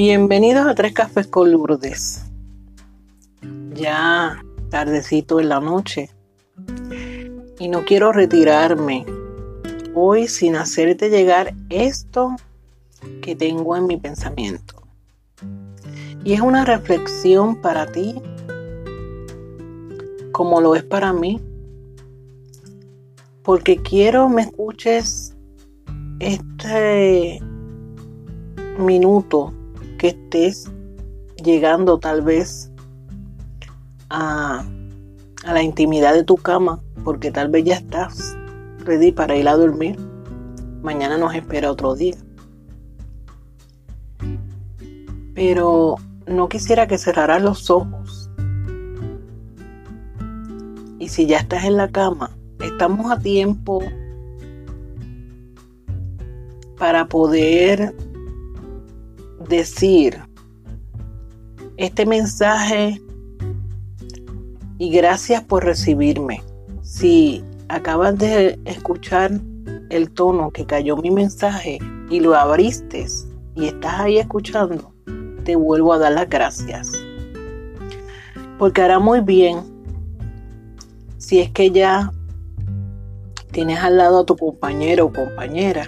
[0.00, 2.24] Bienvenidos a Tres Cafés con Lourdes.
[3.74, 4.40] Ya
[4.70, 6.08] tardecito en la noche.
[7.58, 9.04] Y no quiero retirarme
[9.96, 12.36] hoy sin hacerte llegar esto
[13.22, 14.84] que tengo en mi pensamiento.
[16.22, 18.22] Y es una reflexión para ti,
[20.30, 21.40] como lo es para mí,
[23.42, 25.34] porque quiero me escuches
[26.20, 27.40] este
[28.78, 29.57] minuto
[29.98, 30.70] que estés
[31.42, 32.70] llegando tal vez
[34.08, 34.64] a,
[35.44, 38.36] a, la intimidad de tu cama, porque tal vez ya estás
[38.84, 39.98] ready para ir a dormir.
[40.82, 42.16] Mañana nos espera otro día.
[45.34, 48.30] Pero no quisiera que cerraras los ojos.
[50.98, 52.30] Y si ya estás en la cama,
[52.60, 53.82] estamos a tiempo
[56.76, 57.94] para poder
[59.48, 60.22] decir
[61.76, 63.00] este mensaje
[64.78, 66.42] y gracias por recibirme.
[66.82, 69.40] Si acabas de escuchar
[69.90, 71.78] el tono que cayó mi mensaje
[72.10, 73.06] y lo abriste
[73.54, 74.92] y estás ahí escuchando,
[75.44, 76.92] te vuelvo a dar las gracias.
[78.58, 79.60] Porque hará muy bien
[81.18, 82.12] si es que ya
[83.52, 85.86] tienes al lado a tu compañero o compañera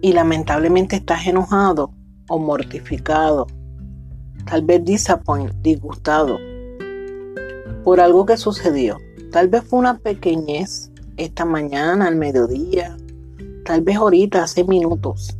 [0.00, 1.92] y lamentablemente estás enojado
[2.28, 3.46] o mortificado,
[4.46, 4.82] tal vez
[5.62, 6.38] disgustado
[7.84, 8.98] por algo que sucedió.
[9.32, 12.96] Tal vez fue una pequeñez esta mañana, al mediodía,
[13.64, 15.36] tal vez ahorita, hace minutos.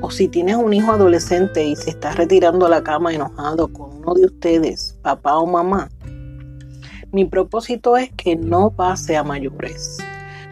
[0.00, 3.98] O si tienes un hijo adolescente y se está retirando a la cama enojado con
[3.98, 5.90] uno de ustedes, papá o mamá,
[7.12, 9.98] mi propósito es que no pase a mayores.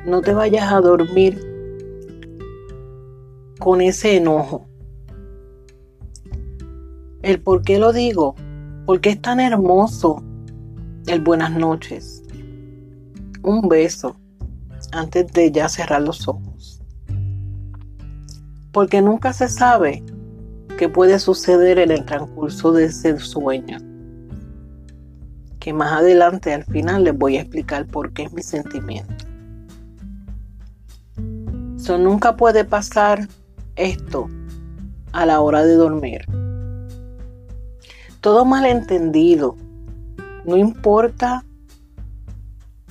[0.05, 1.41] No te vayas a dormir
[3.59, 4.68] con ese enojo.
[7.23, 8.37] El por qué lo digo,
[8.87, 10.23] porque es tan hermoso
[11.07, 12.23] el buenas noches.
[13.43, 14.17] Un beso
[14.93, 16.81] antes de ya cerrar los ojos.
[18.73, 20.05] Porque nunca se sabe
[20.79, 23.79] qué puede suceder en el transcurso de ese sueño.
[25.59, 29.25] Que más adelante al final les voy a explicar por qué es mi sentimiento.
[31.77, 33.27] Eso nunca puede pasar
[33.75, 34.29] esto
[35.13, 36.21] a la hora de dormir.
[38.29, 39.57] Todo malentendido,
[40.45, 41.47] no importa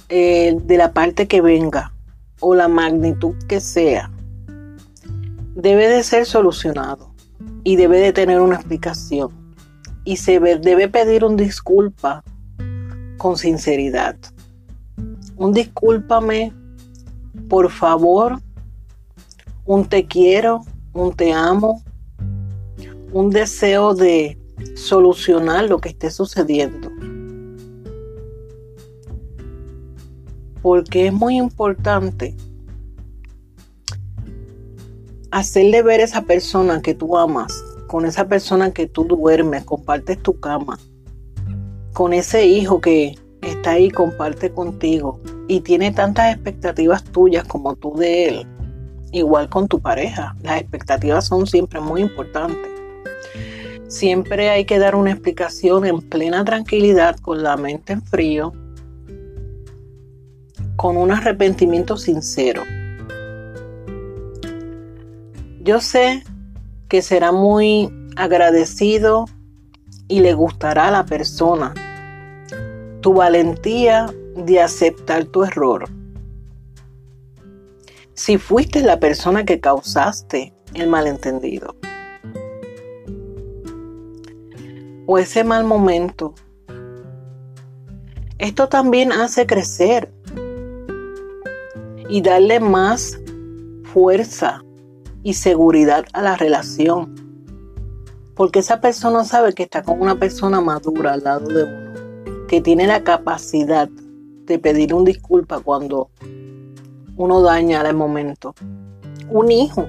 [0.09, 1.93] eh, de la parte que venga
[2.39, 4.09] o la magnitud que sea,
[5.53, 7.13] debe de ser solucionado
[7.63, 9.29] y debe de tener una explicación.
[10.05, 12.23] Y se debe pedir un disculpa
[13.19, 14.15] con sinceridad.
[15.35, 16.51] Un discúlpame,
[17.47, 18.39] por favor,
[19.65, 21.83] un te quiero, un te amo,
[23.13, 24.35] un deseo de
[24.75, 26.91] solucionar lo que esté sucediendo.
[30.62, 32.35] Porque es muy importante
[35.31, 40.22] hacerle ver a esa persona que tú amas, con esa persona que tú duermes, compartes
[40.22, 40.79] tu cama,
[41.94, 47.96] con ese hijo que está ahí, comparte contigo y tiene tantas expectativas tuyas como tú
[47.96, 48.47] de él
[49.12, 50.35] igual con tu pareja.
[50.41, 52.69] Las expectativas son siempre muy importantes.
[53.87, 58.53] Siempre hay que dar una explicación en plena tranquilidad, con la mente en frío,
[60.75, 62.63] con un arrepentimiento sincero.
[65.61, 66.23] Yo sé
[66.89, 69.25] que será muy agradecido
[70.07, 71.73] y le gustará a la persona
[73.01, 75.89] tu valentía de aceptar tu error
[78.17, 81.75] si fuiste la persona que causaste el malentendido.
[85.07, 86.35] O ese mal momento.
[88.37, 90.11] Esto también hace crecer
[92.09, 93.17] y darle más
[93.85, 94.64] fuerza
[95.23, 97.16] y seguridad a la relación.
[98.35, 102.61] Porque esa persona sabe que está con una persona madura al lado de uno, que
[102.61, 106.09] tiene la capacidad de pedir un disculpa cuando
[107.16, 108.53] uno daña al momento.
[109.29, 109.87] Un hijo,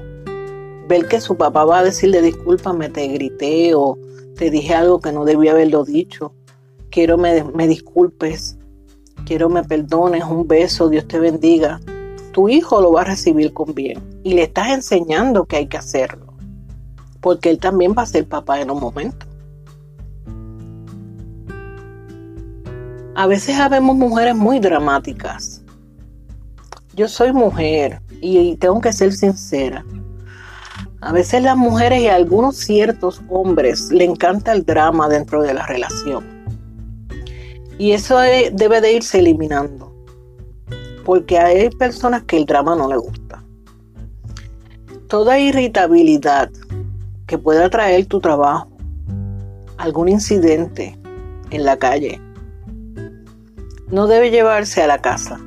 [0.88, 3.98] ver que su papá va a decirle discúlpame, te grité o
[4.38, 6.32] te dije algo que no debía haberlo dicho.
[6.90, 8.56] Quiero me, me disculpes,
[9.26, 11.80] quiero me perdones, un beso, Dios te bendiga.
[12.32, 15.76] Tu hijo lo va a recibir con bien y le estás enseñando que hay que
[15.76, 16.32] hacerlo,
[17.20, 19.26] porque él también va a ser papá en un momento.
[23.14, 25.62] A veces habemos mujeres muy dramáticas
[26.98, 29.84] yo soy mujer y tengo que ser sincera.
[31.00, 35.64] A veces las mujeres y algunos ciertos hombres le encanta el drama dentro de la
[35.64, 36.24] relación.
[37.78, 39.94] Y eso debe de irse eliminando.
[41.04, 43.44] Porque hay personas que el drama no le gusta.
[45.06, 46.50] Toda irritabilidad
[47.28, 48.68] que pueda traer tu trabajo,
[49.76, 50.98] algún incidente
[51.50, 52.20] en la calle,
[53.88, 55.38] no debe llevarse a la casa.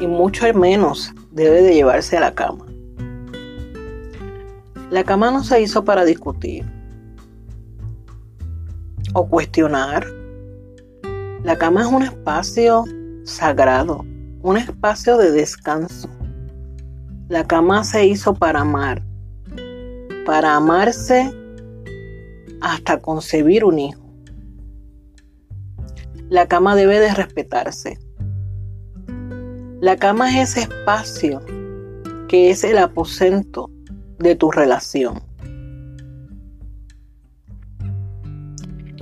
[0.00, 2.67] Y mucho menos debe de llevarse a la cama.
[4.90, 6.64] La cama no se hizo para discutir
[9.12, 10.06] o cuestionar.
[11.44, 12.84] La cama es un espacio
[13.24, 14.06] sagrado,
[14.42, 16.08] un espacio de descanso.
[17.28, 19.02] La cama se hizo para amar,
[20.24, 21.30] para amarse
[22.62, 24.02] hasta concebir un hijo.
[26.30, 27.98] La cama debe de respetarse.
[29.82, 31.42] La cama es ese espacio
[32.26, 33.70] que es el aposento
[34.18, 35.22] de tu relación.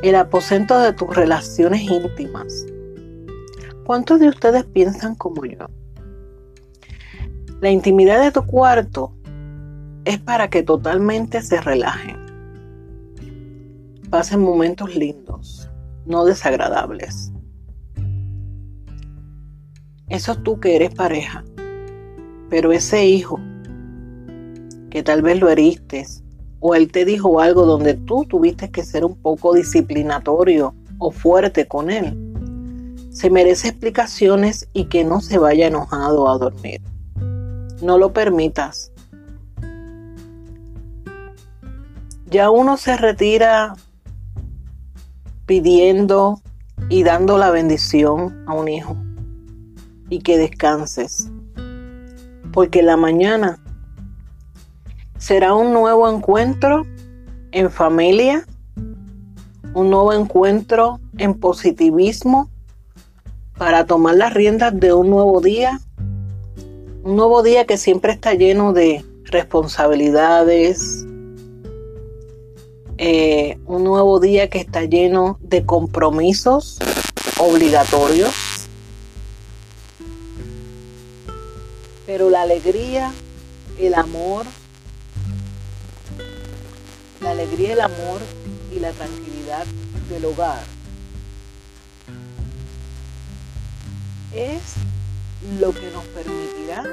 [0.02, 2.66] El aposento de tus relaciones íntimas.
[3.84, 5.66] ¿Cuántos de ustedes piensan como yo?
[7.60, 9.12] La intimidad de tu cuarto
[10.04, 12.16] es para que totalmente se relajen.
[14.10, 15.70] Pasen momentos lindos,
[16.04, 17.32] no desagradables.
[20.08, 21.44] Eso es tú que eres pareja.
[22.48, 23.40] Pero ese hijo
[24.90, 26.06] que tal vez lo heriste
[26.60, 31.68] o él te dijo algo donde tú tuviste que ser un poco disciplinatorio o fuerte
[31.68, 32.16] con él,
[33.10, 36.80] se merece explicaciones y que no se vaya enojado a dormir.
[37.82, 38.92] No lo permitas.
[42.28, 43.74] Ya uno se retira
[45.46, 46.40] pidiendo
[46.88, 48.96] y dando la bendición a un hijo
[50.10, 51.30] y que descanses.
[52.52, 53.60] Porque la mañana
[55.26, 56.86] será un nuevo encuentro
[57.50, 58.46] en familia,
[59.74, 62.48] un nuevo encuentro en positivismo
[63.58, 65.80] para tomar las riendas de un nuevo día,
[67.02, 71.04] un nuevo día que siempre está lleno de responsabilidades,
[72.96, 76.78] eh, un nuevo día que está lleno de compromisos
[77.40, 78.68] obligatorios,
[82.06, 83.12] pero la alegría,
[83.80, 84.46] el amor,
[87.26, 88.20] la alegría, el amor
[88.72, 89.66] y la tranquilidad
[90.08, 90.62] del hogar
[94.32, 94.62] es
[95.58, 96.84] lo que nos permitirá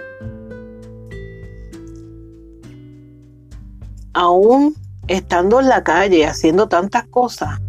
[4.14, 4.74] aún
[5.08, 7.60] estando en la calle haciendo tantas cosas,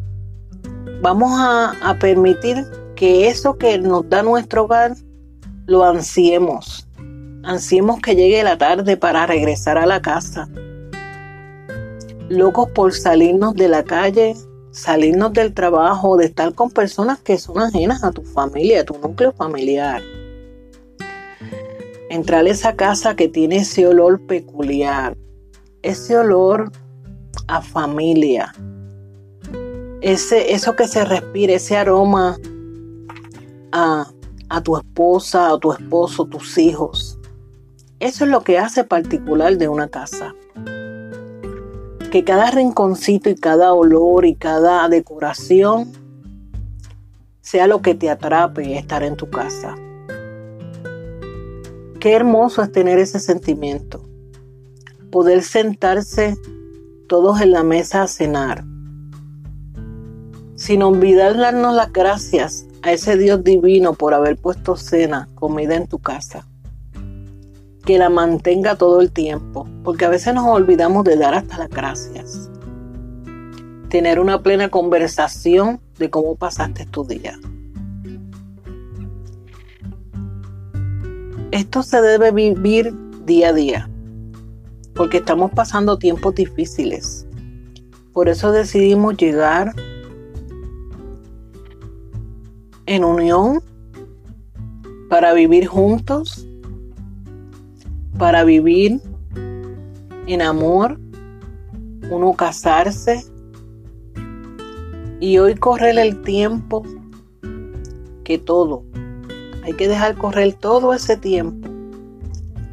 [1.02, 2.64] vamos a, a, permitir
[2.96, 4.94] que eso que nos da nuestro hogar
[5.66, 6.88] lo ansiemos.
[7.42, 10.48] Ansiemos que llegue la tarde para regresar a la casa
[12.28, 14.34] locos por salirnos de la calle,
[14.70, 18.98] salirnos del trabajo, de estar con personas que son ajenas a tu familia, a tu
[18.98, 20.02] núcleo familiar.
[22.10, 25.16] Entrar a esa casa que tiene ese olor peculiar,
[25.82, 26.70] ese olor
[27.46, 28.54] a familia,
[30.00, 32.38] ese, eso que se respira, ese aroma
[33.72, 34.10] a,
[34.48, 37.18] a tu esposa, a tu esposo, tus hijos.
[38.00, 40.34] Eso es lo que hace particular de una casa
[42.14, 45.90] que cada rinconcito y cada olor y cada decoración
[47.40, 49.74] sea lo que te atrape estar en tu casa.
[51.98, 54.00] Qué hermoso es tener ese sentimiento.
[55.10, 56.36] Poder sentarse
[57.08, 58.62] todos en la mesa a cenar.
[60.54, 65.88] Sin olvidar darnos las gracias a ese Dios divino por haber puesto cena, comida en
[65.88, 66.46] tu casa
[67.84, 71.68] que la mantenga todo el tiempo, porque a veces nos olvidamos de dar hasta las
[71.68, 72.50] gracias.
[73.90, 77.38] Tener una plena conversación de cómo pasaste tu día.
[81.50, 82.92] Esto se debe vivir
[83.26, 83.90] día a día,
[84.94, 87.26] porque estamos pasando tiempos difíciles.
[88.12, 89.74] Por eso decidimos llegar
[92.86, 93.62] en unión
[95.08, 96.33] para vivir juntos
[98.18, 99.00] para vivir
[100.26, 100.98] en amor,
[102.10, 103.24] uno casarse
[105.20, 106.82] y hoy correr el tiempo
[108.24, 108.84] que todo.
[109.64, 111.68] Hay que dejar correr todo ese tiempo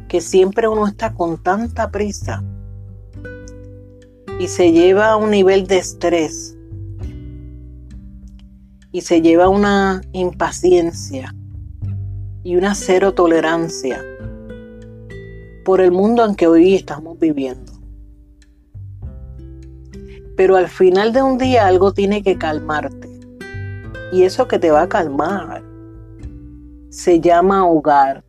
[0.08, 2.44] que siempre uno está con tanta prisa
[4.38, 6.56] y se lleva a un nivel de estrés
[8.90, 11.34] y se lleva una impaciencia
[12.44, 14.04] y una cero tolerancia
[15.64, 17.72] por el mundo en que hoy estamos viviendo.
[20.36, 23.08] Pero al final de un día algo tiene que calmarte.
[24.12, 25.62] Y eso que te va a calmar
[26.90, 28.24] se llama hogar.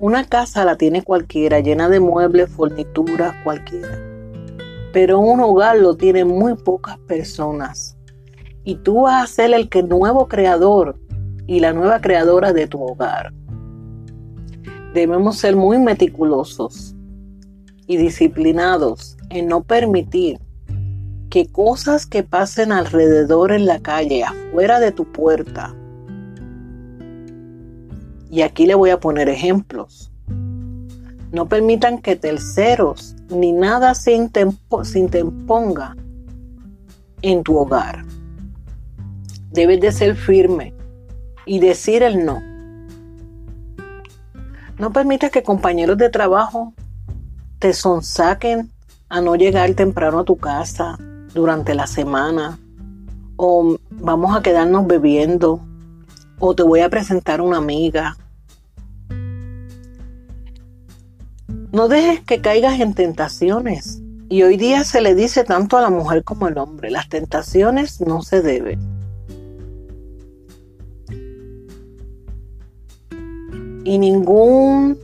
[0.00, 3.98] Una casa la tiene cualquiera, llena de muebles, fornituras, cualquiera.
[4.92, 7.96] Pero un hogar lo tienen muy pocas personas.
[8.64, 10.96] Y tú vas a ser el que nuevo creador
[11.46, 13.32] y la nueva creadora de tu hogar.
[14.94, 16.94] Debemos ser muy meticulosos
[17.86, 20.38] y disciplinados en no permitir
[21.30, 25.74] que cosas que pasen alrededor en la calle, afuera de tu puerta,
[28.30, 30.12] y aquí le voy a poner ejemplos.
[31.32, 35.96] No permitan que terceros ni nada se, interponga
[37.22, 38.04] en tu hogar.
[39.50, 40.74] Debes de ser firme
[41.46, 42.40] y decir el no.
[44.78, 46.72] No permitas que compañeros de trabajo
[47.58, 48.70] te sonsaquen
[49.08, 50.96] a no llegar temprano a tu casa
[51.34, 52.58] durante la semana
[53.36, 55.60] o vamos a quedarnos bebiendo
[56.38, 58.16] o te voy a presentar una amiga.
[61.72, 64.00] No dejes que caigas en tentaciones.
[64.30, 68.00] Y hoy día se le dice tanto a la mujer como al hombre, las tentaciones
[68.00, 68.97] no se deben.
[73.88, 74.98] Y ninguna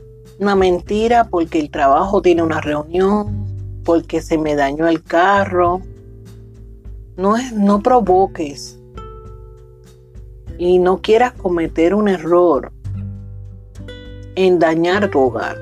[0.55, 5.81] mentira porque el trabajo tiene una reunión, porque se me dañó el carro.
[7.17, 8.79] No, es, no provoques
[10.59, 12.71] y no quieras cometer un error
[14.35, 15.57] en dañar tu hogar.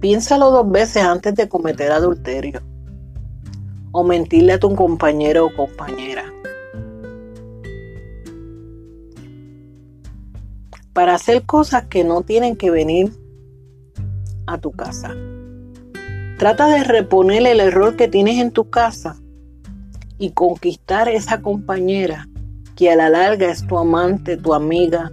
[0.00, 2.60] Piénsalo dos veces antes de cometer adulterio
[3.92, 6.35] o mentirle a tu compañero o compañera.
[10.96, 13.12] Para hacer cosas que no tienen que venir
[14.46, 15.14] a tu casa.
[16.38, 19.20] Trata de reponer el error que tienes en tu casa
[20.16, 22.30] y conquistar esa compañera
[22.76, 25.12] que a la larga es tu amante, tu amiga,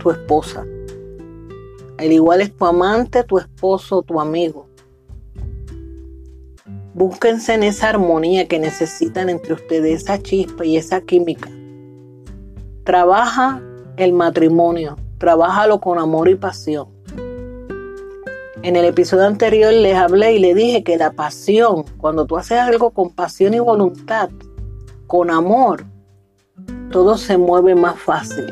[0.00, 0.64] tu esposa.
[1.98, 4.68] Al igual es tu amante, tu esposo, tu amigo.
[6.94, 11.50] Búsquense en esa armonía que necesitan entre ustedes, esa chispa y esa química.
[12.84, 13.64] Trabaja
[13.98, 16.86] el matrimonio, trabájalo con amor y pasión.
[18.62, 22.58] En el episodio anterior les hablé y les dije que la pasión, cuando tú haces
[22.58, 24.30] algo con pasión y voluntad,
[25.06, 25.84] con amor,
[26.90, 28.46] todo se mueve más fácil.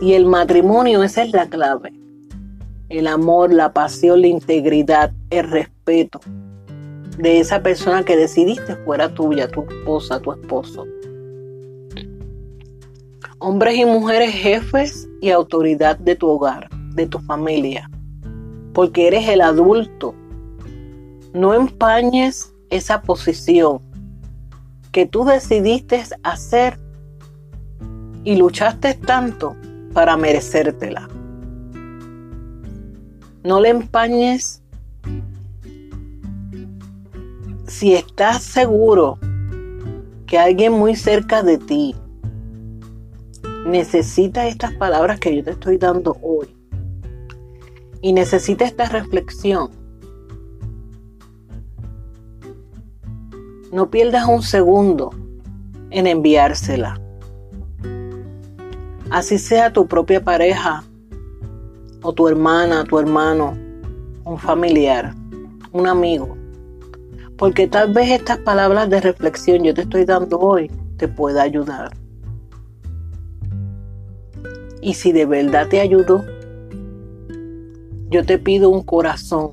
[0.00, 1.92] Y el matrimonio, esa es la clave.
[2.88, 6.20] El amor, la pasión, la integridad, el respeto
[7.18, 10.86] de esa persona que decidiste fuera tuya, tu esposa, tu esposo.
[13.44, 17.90] Hombres y mujeres jefes y autoridad de tu hogar, de tu familia,
[18.72, 20.14] porque eres el adulto.
[21.34, 23.80] No empañes esa posición
[24.92, 26.78] que tú decidiste hacer
[28.22, 29.56] y luchaste tanto
[29.92, 31.08] para merecértela.
[33.42, 34.62] No le empañes
[37.66, 39.18] si estás seguro
[40.28, 41.96] que alguien muy cerca de ti
[43.66, 46.48] necesita estas palabras que yo te estoy dando hoy
[48.00, 49.70] y necesita esta reflexión.
[53.72, 55.10] No pierdas un segundo
[55.90, 57.02] en enviársela
[59.12, 60.82] así sea tu propia pareja
[62.02, 63.54] o tu hermana, tu hermano,
[64.24, 65.14] un familiar,
[65.70, 66.36] un amigo.
[67.36, 71.92] Porque tal vez estas palabras de reflexión yo te estoy dando hoy te pueda ayudar.
[74.82, 76.26] Y si de verdad te ayudo,
[78.10, 79.52] yo te pido un corazón.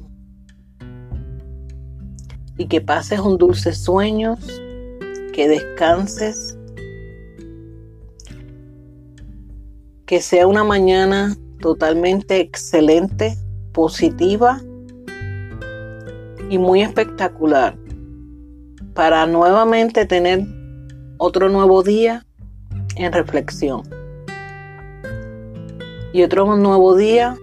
[2.58, 4.40] Y que pases un dulce sueños,
[5.32, 6.58] que descanses
[10.08, 13.38] que sea una mañana totalmente excelente,
[13.72, 14.60] positiva
[16.50, 17.78] y muy espectacular
[18.96, 20.48] para nuevamente tener
[21.20, 22.26] otro nuevo día
[22.96, 23.99] en reflexión
[26.14, 27.38] y otro nuevo día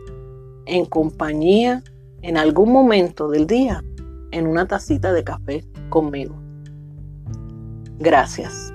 [0.66, 1.82] en compañía
[2.22, 3.84] en algún momento del día
[4.32, 6.36] en una tacita de café conmigo.
[7.98, 8.72] Gracias.